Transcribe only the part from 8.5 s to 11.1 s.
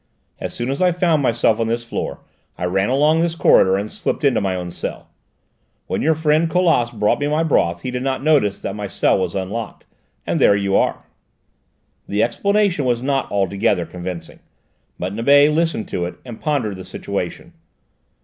that my cell was unlocked, and there you are!"